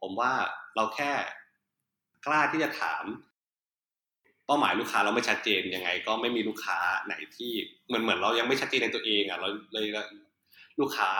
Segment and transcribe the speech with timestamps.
[0.00, 0.32] ผมว่า
[0.76, 1.12] เราแค่
[2.26, 3.04] กล้าที่จะถาม
[4.46, 7.52] เป้าหมายลูกค้าเราไม่ชัดเจนยังไง ก็ไม่มีลูกค้าไหนที่
[7.86, 9.86] เหมือนเหมือนเรายังไม่ชัดเจนในตัวเองอะเราเลย
[10.80, 11.10] ลูกค้า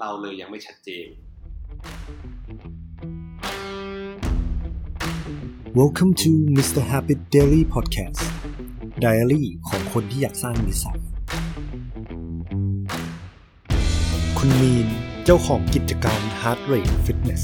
[0.00, 1.06] เราเลยยังไม่ชัดเจน
[5.80, 6.82] Welcome to Mr.
[6.90, 8.22] Habit Daily Podcast
[9.04, 11.00] Diary ของคนที่อยากสร้างนิสัย
[14.38, 14.88] คุณมีน
[15.24, 17.42] เจ้าของกิจการม Heart Rate Fitness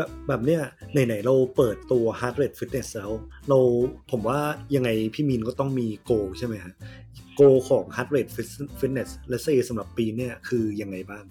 [0.00, 3.12] แบบแบบเนี้ยไหนๆเราเปิดตัว Heart Rate Fitness แล้ว
[3.48, 3.58] เรา
[4.10, 4.38] ผมว่า
[4.74, 6.74] ยังไงพี่มีนก็ต้องมี goal ใช่ไหมฮะ
[7.36, 8.32] goal ของ Heart Rate
[8.80, 11.24] Fitness และเซสำหรับปีเนี้ยคือยังไงบ้าง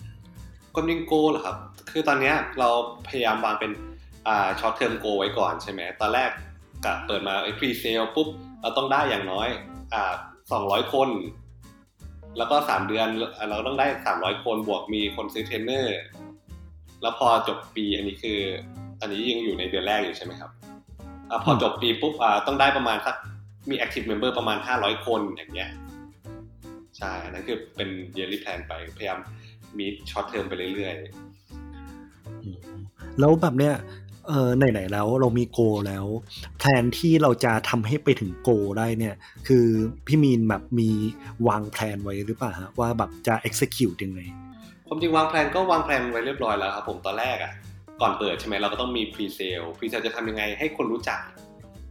[0.74, 1.56] ความจริง goal เหรอครับ
[1.92, 2.70] คือตอนเนี้ยเรา
[3.08, 3.72] พยายามวางเป็น
[4.28, 6.30] อ่า short term goal ไว้ก่อนใช่ไหมตอนแรก
[6.86, 8.28] กะเปิดมาไอ้ presale ปุ๊บ
[8.62, 9.48] เราต้องได้อย่างน้อย
[9.94, 10.14] อ่า
[10.52, 11.10] สองร้อยคน
[12.38, 13.08] แล้วก็สามเดือน
[13.50, 15.96] เราต้องได้สามร้อยคนบวกมีคนซื้อเทรนเนอร์
[17.02, 18.40] แล้วพอจบปีอันนี้คือ
[19.02, 20.52] อันนี้ยังอยู่ในเดือนแรกอยู่ใช่ไหมครับ
[21.30, 22.14] อพอจบปีปุ๊บ
[22.48, 23.16] ต้องได้ประมาณสัก
[23.70, 25.70] มี active member ประมาณห้าร้อยคนอย่างเงี้ย
[26.98, 29.20] ใช่อันนั้นคือเป็น yearly plan ไปพยายาม
[29.78, 31.30] มี short term ไปเรื่อยๆ
[33.20, 33.74] แล้วแบบเนี้ย
[34.28, 36.06] เออไหนๆแล้วเรามี goal แล้ว
[36.60, 39.16] แผนที่เราจะทำให้ไปถึง goal ได้เนี่ย
[39.48, 39.66] คือ
[40.08, 40.90] พี่มีนแบบมี
[41.48, 44.22] วางแผนไว้หรือเปล่าฮะว่าแบบจะ execute ยังไง
[44.90, 47.52] ๆความจริงวางแผนก็วางแผนไว้เรียบร้อยแล้วครับผมตอนแรกอะ
[48.02, 51.20] ก่อนเปิดใช่ไหมเราก็ต้องมี presale presale จะทำยังไงให้คนรู้จัก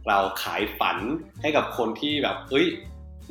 [0.07, 0.97] เราขายฝัน
[1.41, 2.67] ให้กับคนที่แบบเอ้ย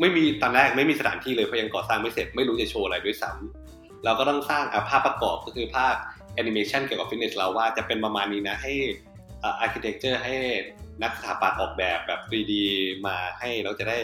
[0.01, 5.95] ไม่มีตอนแรกไม่มีสถานที่เลยเพราะยังก่อสร้างไม่เสร็จไม่รู้จะโชว์อะไรด้วยซ้ำเราก็ต้องสร้างภาพประกอบก็คือภาพ
[6.35, 8.73] แอนิเมชันเกี่ยวกับฟิตเนสเราว่าจะเป็นประมาณนี้นะให้
[9.43, 10.35] architecture ให้
[11.03, 12.53] นักสถาปัตย์ออกแบบแบบ 3D
[13.07, 13.99] มาให้เราจะได้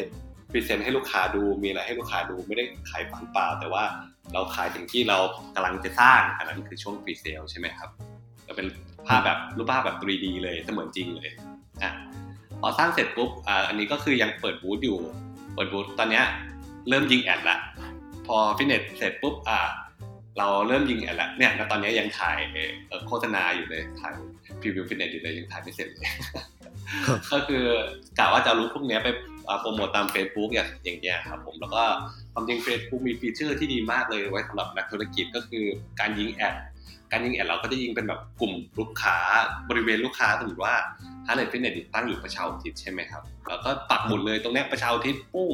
[0.54, 3.84] present ให้ลูกค้าดูมีอะไรให้ลูกค้าดูไม่ได้ขายฝันเปล่า แต่ว่า
[4.32, 5.18] เราขายถึงที่เรา
[5.54, 7.90] กำลังจะสร้างอันนั้นคือช่วง presale ใช่ไหมครับ
[8.46, 8.66] ก็เป็น
[9.06, 11.30] ภาพแบบรูปภาพแบบ 3D เลยเสมือนจริงเลย
[11.82, 11.90] อะ
[12.60, 14.98] พอสร้างเสร็จปุ๊บอ่าอันนี้ก็คือยังเปิดบูธอยู่
[15.54, 16.24] เปิดบูธตอนเนี้ย
[16.88, 17.58] เริ่มยิง ad ละ
[18.26, 19.58] พอฟิตเนสเสร็จปุ๊บอ่า
[20.38, 22.38] เราเริ่มยิง ad แล้วเนี่ยตอนนี้ยังถ่าย
[23.08, 24.12] โฆษณาอยู่เลยถ่าย
[24.60, 26.10] preview ฟิตเนสอยู่เลยยังถ่ายไม่เสร็จเลย
[27.32, 27.64] ก็คือ
[28.18, 29.08] กะว่าจะรู้พวกนี้ไป
[29.60, 31.82] โปรโมตตาม Facebook อย่างอย่างเงี้ยครับผมแล้วก็
[32.32, 35.64] ความจริง Facebook มี feature ที่ดีมากเลยไว้สำหรับนักธุรกิจก็คือ
[36.00, 36.54] การยิง ad
[37.10, 39.16] การยิง ad เราก็จะยิงเป็นแบบกลุ่มลูกค้า
[39.70, 40.74] บริเวณลูกค้าสมมติว่า
[41.26, 45.52] ฮาร์เลฟิตเนสตั้งอยู่ประชาอุทิศใช่ไหมครับแล้วก็ปักหมุดเลยตรงนี้ประชาอุทิศปุ้ง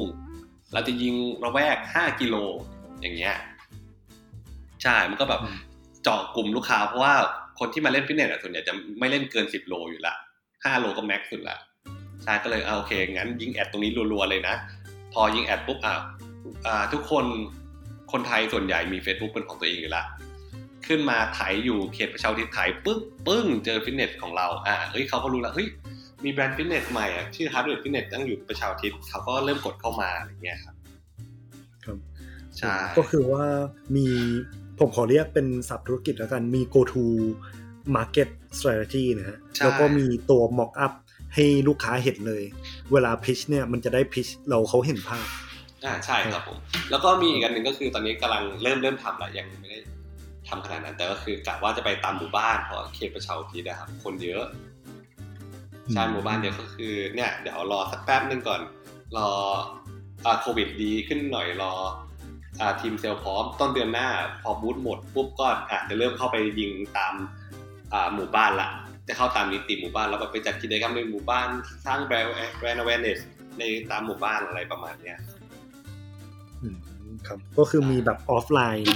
[0.73, 1.13] เราจะยิง
[1.43, 2.35] ระแวก 5 กิโล
[3.01, 3.35] อย่างเงี้ย
[4.83, 5.41] ใช่มันก็แบบ
[6.03, 7.15] เจาะกลุ่มลูกค้าเพราะว่า
[7.59, 10.15] คนที่มาเล่นฟิตเนสส่วนใหญ่จะไม่เล่นเกิน 10 โลอยู่ละ
[10.53, 11.57] 5โลก็แม็กซ์สุดละ
[12.23, 14.55] ใช่ก็เลยโอเคงั้นยิงแอดตรงนี้รัวๆเลยนะ
[15.13, 17.25] พอยิงแอดปุ๊บอ่าทุกคน
[18.11, 20.03] คนไทยส่วนใหญ่มี Facebook เป็นของตัวเองอยู่ละ
[20.87, 25.67] ขึ้นมาถ่ายอยู่เขตประชาธิปไตยปึ๊บปึ้งเจอฟิตเนสของเราอ่าเฮ้ยเขาก็รู้แล้วเฮ้ย
[26.23, 30.75] มีแบรนด์ฟิตเนสใหม่อะชื่อ Hard Rate Fitness ตั้งอยู่ประชาธิปเขาก็เริ่มกดเข้ามาอะไรเงี้ยครับ
[31.85, 31.97] ครับ
[32.57, 33.45] ใช่ก็คือว่า
[33.95, 34.07] มี
[34.79, 37.03] ผมขอเรียกเป็นศัพท์ธุรกิจแล้วกันมี go to
[37.95, 40.93] market strategy นะฮะแล้วก็มีตัว mock up
[41.35, 42.43] ให้ลูกค้าเห็นเลย
[42.91, 45.27] เวลา pitch เนี่ยมันจะได้ pitch เราเขาเห็นภาพ
[45.85, 46.57] อ่าใช่ครับผม
[46.91, 49.79] แล้วก็มีอีกอันหนึ่งก็คือตอนนี้กำลังเริ่มเริ่มทำแล้วยังไม่ได้
[50.47, 54.45] ทำขนาดนั้น แต่ก็คือกะว่าจะไปตามหมู่บ้านเพราะเขตประชาอุทิศนะครับคนเยอะ
[55.91, 58.61] ใช่หมู่บ้านเดียวก็คือเนี่ยเดี๋ยวรอสักแป๊บนึงก่อน
[59.17, 59.29] รอ
[60.25, 61.73] อ่าโควิดดีขึ้นหน่อยรอ
[62.59, 64.07] อ่าทีมเซลพร้อมต้นเดือนหน้า
[64.41, 67.13] พอบูธหมดปุ๊บก็อาจจะเริ่มเข้าไปยิงตาม
[67.93, 68.69] อ่าหมู่บ้านละ
[69.11, 71.47] จะเข้าตามนิติหมู่บ้านแล้วก็ไปจัดกิจกรรมในหมู่บ้าน
[71.85, 73.19] สร้างแบรนด์แบรนด์ awareness
[73.57, 75.17] ในตามหมู่บ้านอะไรประมาณเนี้ย
[76.61, 76.77] อืม
[77.27, 78.87] ครับก็คือมีแบบออฟไลน์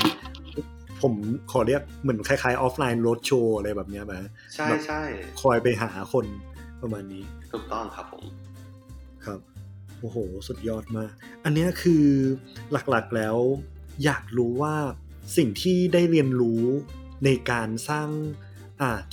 [1.01, 1.13] ผม
[1.51, 4.15] ขอเรียกเหมือนคล้ายๆออฟไลน์รถโชว์อะไรแบบเนี้ยไหม
[4.55, 5.01] ใช่ใช่
[5.41, 6.25] คอยไปหาคน
[6.81, 8.23] ประมาณนี้ ถูกต้องครับผม
[9.25, 9.39] ครับ
[9.99, 11.11] โอ้โห สุดยอดมาก
[11.43, 12.05] อันเนี้ยคือ
[12.89, 13.37] หลักๆแล้ว
[14.03, 14.75] อยากรู้ว่า
[15.37, 16.63] สิ่งที่ได้เรียนรู้
[17.25, 18.44] ในการสร้างอ่า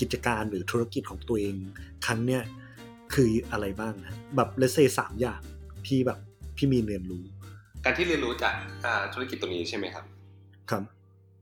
[0.00, 1.56] กิจการหรือธุรกิจของตัวเอง
[2.06, 2.42] ครั้งเนี้ย
[3.14, 5.40] คืออะไรบ้างนะแบบเลเซสามอย่าง
[5.86, 6.18] ที่แบบ
[6.56, 7.24] พี่มีเรียนรู้
[7.84, 8.54] การที่เรียนรู้จาก
[8.84, 10.04] อ่าธุรกิจตรงนี้ใช่ไหมครับ
[10.70, 10.82] ครับ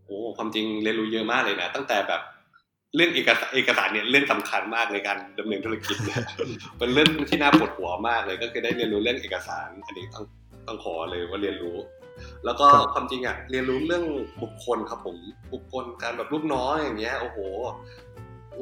[0.06, 2.22] โอ้ความจริงเรียนรู้เยอะมากเลยนะ ตั้งแต่แบบ
[2.94, 6.16] เรื่องเอกสารเอกสารเนี่ยเรื่องสำคัญมากในการดำเนินธุรกิจเนี่ย
[6.78, 10.24] เป็นเรื่องที่น่าปวดหัวมากเลย ก็คือได้เรียนรู้เรื่องเอกสาร อันนี้ต้อง
[10.66, 11.76] ต้องขอเลยว่าเรียนรู้
[12.44, 14.04] แล้วก็ครับความจริงอะเรียนรู้เรื่อง
[14.42, 15.16] บุคคลครับผม
[15.52, 17.38] บุคคลการแบบลูกน้อยอย่างเงี้ยโอ้โห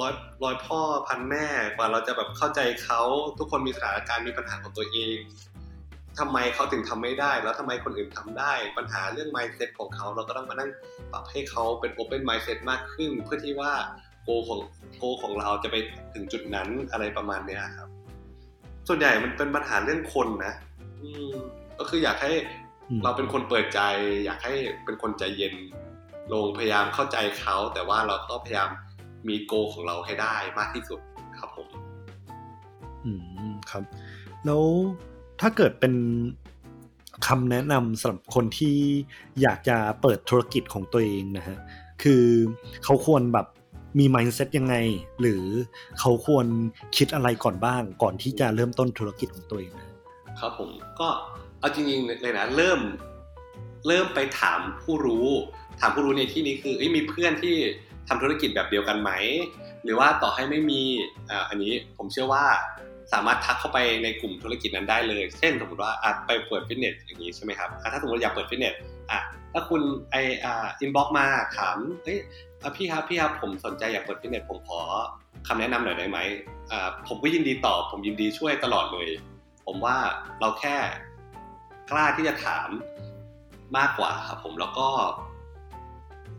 [0.00, 0.12] ร้อย
[0.44, 1.46] ร้อยพ่อพันแม่
[1.76, 3.00] กว่าเราจะแบบเข้าใจเขา
[3.38, 5.16] ทุกคนมีสถานการณ์มีปัญหาของตัวเอง
[6.18, 10.70] ทำไมเขาถึงทำไม่ได้ แล้วทำไมคนอื่นทำได้ ปัญหาเรื่อง mindset ของเขาเราก็ต้องมานั่ง
[11.12, 13.72] ปรับให้เขาเป็น open mindset มากขึ้น เพื่อที่ว่า
[14.22, 14.60] โกของ
[14.98, 15.76] โกของเราจะไป
[16.14, 17.88] ถึงจุดนั้นอะไรประมาณเนี้ยครับ
[18.88, 20.54] ส่วนใหญ่มันเป็นปัญหาเรื่องคนนะ
[21.02, 21.32] อืม
[21.78, 22.32] ก็คืออยากให้
[23.04, 23.80] เราเป็นคนเปิดใจ
[24.24, 24.54] อยากให้
[24.84, 25.54] เป็นคนใจเย็น
[26.32, 28.70] ลงพยายามเข้าใจเขา แต่ว่าเราก็พยายาม
[29.28, 31.00] มีโกของเราให้ได้มากที่สุด
[31.38, 31.68] ครับผม
[33.04, 33.12] อื
[33.50, 33.82] มครับ
[34.44, 34.62] แล้ว
[35.40, 35.94] ถ้าเกิดเป็น
[37.26, 38.76] คำแนะนำสำหรับคนที่
[39.42, 41.58] อยากจะเปิดธุรกิจของตัวเองนะฮะ
[42.02, 42.24] คือ
[42.84, 43.46] เขาควรแบบ
[43.98, 44.74] มี mindset ยังไง
[45.20, 45.42] หรือ
[46.00, 46.46] เขาควร
[46.96, 49.72] คิดอะไรก่อนบ้าง ก่อนที่จะเริ่มต้นธุรกิจของตัวเอง
[50.40, 50.70] ครับผม
[51.00, 51.08] ก็
[51.58, 52.80] เอาจริงๆเลยนะเริ่ม
[53.86, 55.26] เริ่มไปถามผู้รู้
[55.80, 57.56] ถามผู้รู้ในที่นี้คือมีเพื่อนที่
[58.08, 59.10] ทำธุรกิจแบบเดียวกันไหม
[59.84, 60.82] หรือว่าต่อให้ไม่มี
[61.48, 62.44] อันนี้ผมเชื่อว่า
[63.12, 68.74] สามารถทักเข้าไปในกลุ่มธุรกิจนั้นได้เลย เช่นสมมติว่าอาจไปเปิดฟิตเนสอย่างนี้ใช่ไหมครับถ้าสมมติอยากเปิดฟิตเนส
[69.10, 69.20] อะ
[69.52, 71.26] ถ้าคุณไออ่า inbox มา
[71.56, 72.18] ถามเฮ้ย
[72.76, 74.80] พี่ครับพี่ครับผมสนใจอยากเปิดฟิตเนสผมขอ
[75.46, 76.18] คำแนะนำหน่อยได้ไหม
[76.70, 79.08] อ่าผมก็ยินดีตอบผมยินดีช่วยตลอดเลย
[79.66, 79.96] ผมว่า
[80.40, 80.76] เราแค่
[81.90, 82.68] กล้าที่จะถาม
[83.76, 84.88] มากกว่าครับผมแล้วก็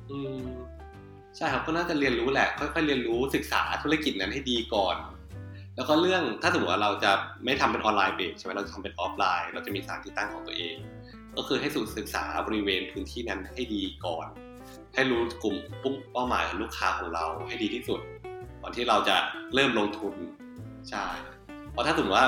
[0.09, 0.43] อืม
[1.35, 4.95] ใช่ครับก็น่าจะเรียนรู้แหละ ค่อยๆเรียนรู้ศึกษาธุรกิจนั้นให้ดีก่อน
[5.75, 7.11] แล้วก็เรื่องถ้าสมมติว่าเราจะ
[7.45, 10.75] ไม่ทำเป็นออนไลน์เบสใช่ไหมเราจะทำเป็นออฟไลน์ เราจะมีสถานที่ตั้งของตัวเอง
[11.37, 14.27] ก็คือให้สุศึกษาบริเวณพื้นที่นั้นให้ดีก่อน
[14.95, 17.99] ให้รู้กลุ่มปุ๊บเป้าหมายลูกค้าของเราให้ดีที่สุด
[18.61, 19.15] ก่อนที่เราจะ
[19.53, 20.13] เริ่มลงทุน
[20.89, 21.05] ใช่
[21.71, 22.27] เพราะถ้าสมมติว่า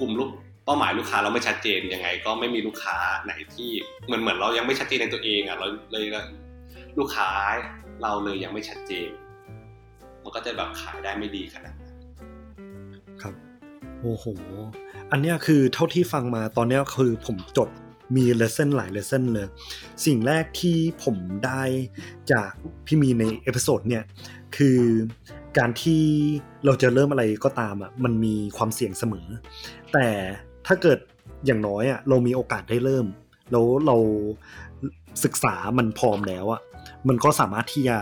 [0.00, 0.30] กลุ่มลูก
[0.64, 3.70] เป้าหมายลูกค้าเราไม่ชัดเจนยังไง ก็ไม่มีลูกค้าไหนที่
[4.06, 6.06] เหมือนเหมือนเรายังไม่ชัดเจนในตัวเองอะเราเลย
[6.98, 7.30] ลูกค้า
[8.02, 9.10] เราเลยยังไม่ชัดเจน
[10.22, 11.94] มันก็จะแบบขายได้ไม่ดีขนาดนั้น
[13.22, 13.34] ครับ
[14.00, 14.26] โอ้โห
[15.10, 17.68] อันนี้คือเท่าที่ฟังมาตอนนี้คือผมจด
[18.16, 19.48] มี lesson หลาย lesson เลย
[20.06, 21.62] สิ่งแรกที่ผมได้
[22.32, 22.50] จาก
[22.86, 24.04] พี่มีใน episode เนี่ย
[24.56, 24.78] คือ
[25.58, 26.02] การที่
[26.64, 29.26] เราจะเริ่มอะไรก็ตามอะมันมีความเสี่ยงเสมอ
[29.92, 30.06] แต่
[30.66, 30.98] ถ้าเกิด
[31.46, 33.06] อย่างน้อยอะเรามีโอกาสได้เริ่ม
[33.52, 33.96] แล้วเรา
[35.24, 36.60] ศึกษามันพร้อมแล้วอะ
[37.08, 37.96] มันก็สามารถที่จะ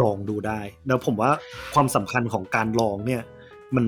[0.00, 1.30] ลองดูได้ แล้วผมว่า
[1.74, 3.22] ความสำคัญของการลองเนี่ย
[3.76, 3.86] มัน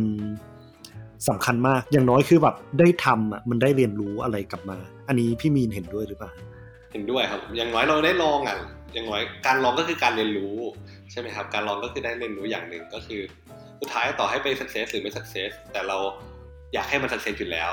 [1.28, 6.30] สำคัญมากอย่างน้อยคือแบบได้ทำอะมันได้เรียนรู้อะไรกลับมา อันนี้พี่มีนเห็นด้วยหรือเปล่า
[6.92, 8.58] เห็นด้วยครับ อย่างน้อยเราได้ลองอะ
[8.94, 10.56] อย่างน้อยการลองก็คือการเรียนรู้
[11.10, 13.20] ใช่ไหมครับ การลองก็คือได้เรียนรู้อย่างหนึ่งก็คือ
[13.80, 15.96] สุดท้ายต่อให้ไป success หรือไม่ success แต่เรา
[16.74, 17.72] อยากให้มัน success อยู่แล้ว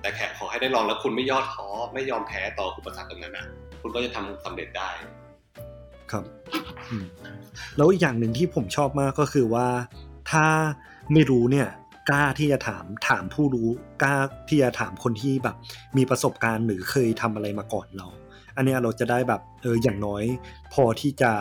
[0.00, 3.46] แต่แค่ขอให้ได้ลองแล้วคุณไม่ย่อท้อไม่ยอมแพ้ต่ออุปสรรคตรงนั้นอะ
[3.80, 4.90] คุณก็จะทำสำเร็จได้
[6.12, 6.24] ครับ
[7.76, 9.68] แล้วอีกอย่างหนึ่งที่ผมชอบมากก็คือว่า
[10.30, 10.46] ถ้า
[11.12, 11.68] ไม่รู้เนี่ย
[12.08, 13.68] กล้าที่จะถามถามผู้รู้
[14.02, 14.14] กล้า
[14.48, 15.56] ที่จะถามคนที่แบบ
[15.96, 18.06] มีประสบการณ์หรือเคยทำอะไรมาก่อนเรา
[18.56, 20.24] อันนี้เราจะได้แบบเอออย่างน้อย
[20.72, 21.32] พอที่จะ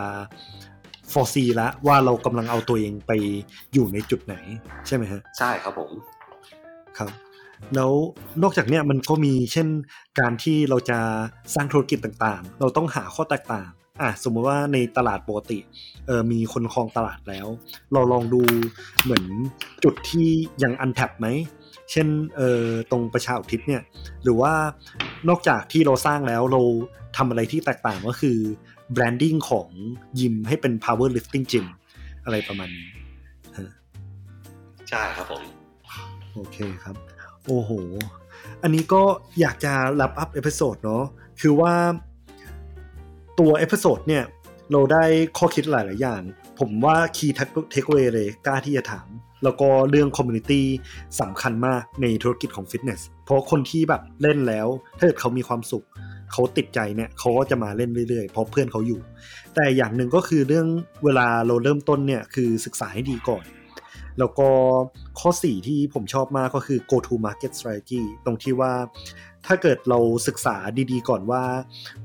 [1.11, 3.11] ฟอร์ซีละว่าเรากำลังเอาตัวเองไป
[3.73, 4.35] อยู่ในจุดไหน
[4.87, 5.91] ใช่ไหมฮะใช่ครับผม
[6.97, 7.11] ครับ
[7.75, 7.91] แล้ว
[8.43, 9.67] นอกจากเนี้ยมันก็มีเช่น
[10.19, 10.99] การที่เราจะ
[11.55, 13.69] สร้างธุรกิจต่างๆ เราต้องหาข้อแตกต่าง
[14.01, 15.59] อะสมมติว่าในตลาดปกติ
[16.07, 17.47] เออมีคนคลองตลาดแล้ว
[17.93, 18.41] เราลองดู
[19.03, 19.25] เหมือน
[19.83, 20.27] จุดที่
[20.63, 21.27] ยังอันแท็บไหม
[21.91, 22.07] เช่น
[22.37, 23.81] เออตรงประชาอุทิศเนี่ย
[24.23, 24.53] หรือว่า
[25.29, 26.61] นอกจากที่เราสร้างแล้วเรา
[27.17, 28.37] ทำอะไรที่แตกต่างก็คือ
[28.93, 29.69] แบรนดิ้งของ
[30.19, 31.65] ยิมให้เป็น power lifting gym
[32.23, 32.89] อะไรประมาณนี้
[34.89, 35.43] ใช่ครับผม
[36.33, 36.95] โอเคครับ
[37.47, 37.71] โอ้โห
[38.63, 39.01] อันนี้ก็
[39.39, 41.03] อยากจะ wrap up episode เนาะ
[41.41, 41.73] คือว่า
[43.39, 44.23] ตัว episode เนี่ย
[44.71, 45.03] เราได้
[45.37, 46.21] ข้อคิดหลาย ๆ อย่าง
[46.59, 49.07] ผมว่า key takeaway เลยกล้าที่จะถาม
[49.43, 50.65] แล้วก็เรื่อง community
[51.21, 55.85] สำคัญมากในธุรกิจของฟิตเนส เพราะคนที่แบบเล่นแล้ว ถ้าเกิดเขามีความสุข
[56.31, 58.99] เขาติดใจเนี่ยเขาก็จะมาเล่นเรื่อย ๆ เพราะเพื่อนเขาอยู่
[59.55, 60.67] แต่อย่างหนึ่งก็คือเรื่อง
[61.03, 63.43] เวลาเราเริ่มต้นเนี่ยคือศึกษาให้ดีก่อน
[64.19, 64.49] แล้วก็
[65.19, 68.73] ข้อ 4 ที่ผมชอบมากก็คือ go to market strategy ตรงที่ว่า
[69.47, 70.55] ถ้าเกิดเราศึกษา
[70.91, 71.43] ดีๆ ก่อนว่า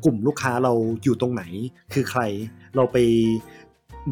[0.05, 0.73] กลุ่มลูกค้าเรา
[1.03, 1.43] อยู่ตรงไหน
[1.93, 2.21] คือใคร
[2.77, 2.97] เราไป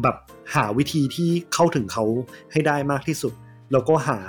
[0.03, 0.17] แบบ
[0.55, 2.05] หาวิธีที่เข้าถึงเขา
[2.51, 3.33] ให้ได้มากที่สุด
[3.71, 4.19] แล้วก็หา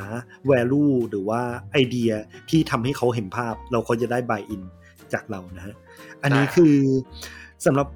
[0.50, 1.40] value หรือว่า
[1.73, 2.11] ไอเดีย
[2.50, 4.62] ที่ทำให้เขาเห็นภาพ เราก็จะได้ buy in
[5.12, 5.75] จากเรานะฮะ
[6.23, 6.76] อันนี้คือ
[7.64, 7.87] สำหรับ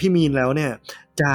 [0.00, 0.72] พี่มีนแล้วเนี่ย
[1.20, 1.32] จะ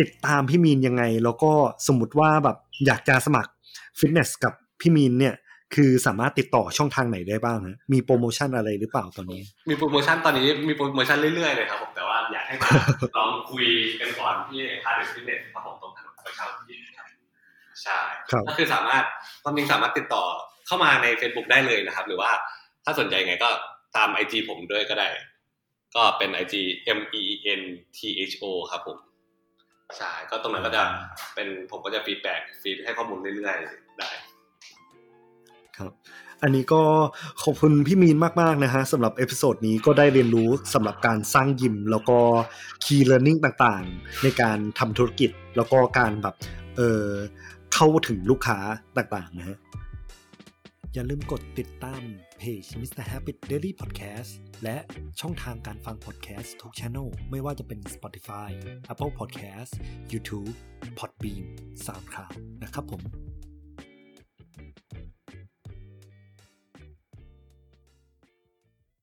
[0.00, 1.52] ติดตามพี่มีนยังไง แล้วก็
[1.86, 3.50] สมมติว่าแบบอยากจะสมัคร
[3.98, 5.34] ฟิตเนสกับพี่มีนเนี่ย
[5.74, 12.68] คือสามารถติดต่อช่องทางไหนได้บ้างฮะมีโปรโมชั่นอะไรหรือเปล่าตอนนี้ มีโปรโมชั่นตอนนี้มีโปรโมชั่นเรื่อยๆเลยครับผมแต่ว่าอยากให้มา
[13.16, 13.66] ลองคุย
[14.00, 16.60] กันก่อนที่คาร์ดฟิตเนสครับผมตรงถนนประชาธิป
[16.94, 17.10] ไตย
[17.82, 17.98] ใช่
[18.48, 19.04] ก็คือสามารถ
[19.42, 20.24] ความจริงสามารถติดต่อ
[20.66, 22.30] เข้ามาใน Facebook ได้เลยนะครับ หรือว่า
[22.84, 23.50] ถ้าสนใจไงก็
[23.96, 25.08] ตาม IG ผมด้วยก็ได้
[25.96, 26.54] ก็เป็น IG
[26.98, 27.22] M E
[27.60, 27.62] N
[27.96, 27.98] T
[28.30, 28.98] H O ครับผม
[29.98, 30.82] ใช่ก็ตรงนั้นก็จะ
[31.34, 34.10] เป็นผมก็จะ feedback feed ให้ข้อมูลเรื่อยๆได้
[35.78, 35.92] ครับ
[36.42, 36.82] อันนี้ก็
[37.42, 42.18] ขอบคุณพี่มีนมาก ๆ นะฮะสำหรับ episode นี้ก็ได้เรียนรู้สำหรับการสร้างยิม แล้วก็
[42.84, 46.34] key learning ต่างๆ ในการทำธุรกิจแล้วก็การแบบ
[46.76, 47.06] เออ
[47.74, 48.58] เข้าถึงลูกค้า
[48.96, 49.58] ต่างๆนะฮะ
[50.94, 52.02] อย่าลืมกดติดตาม
[52.38, 53.04] เพจ Mr.
[53.10, 54.30] Happy Daily Podcast
[54.64, 54.76] และ
[55.20, 58.48] ช่องทางการฟัง podcast ทุกช anel ไม่ว่าจะเป็น Spotify,
[58.92, 59.72] Apple Podcast,
[60.12, 60.52] YouTube,
[60.98, 61.44] Podbean,
[61.84, 62.32] SoundCloud
[62.62, 63.02] นะครับผม